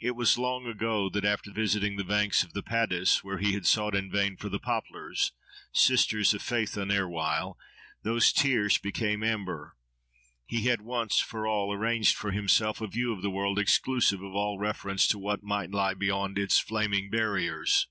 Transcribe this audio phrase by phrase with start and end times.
[0.00, 3.66] It was long ago that after visiting the banks of the Padus, where he had
[3.66, 5.32] sought in vain for the poplars
[5.74, 7.58] (sisters of Phaethon erewhile)
[8.02, 9.76] whose tears became amber,
[10.46, 14.34] he had once for all arranged for himself a view of the world exclusive of
[14.34, 17.88] all reference to what might lie beyond its "flaming barriers."